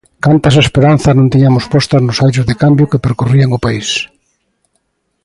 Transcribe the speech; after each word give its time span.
Cantas 0.25 0.55
esperanzas 0.65 1.15
non 1.15 1.31
tiñamos 1.33 1.65
postas 1.73 2.01
nos 2.05 2.21
aires 2.25 2.47
de 2.49 2.55
cambio 2.63 2.89
que 2.91 3.03
percorrían 3.05 3.55
o 3.57 3.63
país! 3.65 3.89